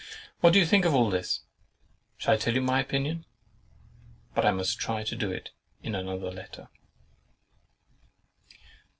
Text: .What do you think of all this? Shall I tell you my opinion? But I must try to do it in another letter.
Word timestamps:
.What 0.41 0.53
do 0.53 0.57
you 0.59 0.65
think 0.65 0.83
of 0.85 0.95
all 0.95 1.11
this? 1.11 1.41
Shall 2.17 2.33
I 2.33 2.37
tell 2.37 2.55
you 2.55 2.61
my 2.61 2.79
opinion? 2.79 3.23
But 4.33 4.47
I 4.47 4.51
must 4.51 4.79
try 4.79 5.03
to 5.03 5.15
do 5.15 5.29
it 5.31 5.51
in 5.83 5.93
another 5.93 6.31
letter. 6.31 6.69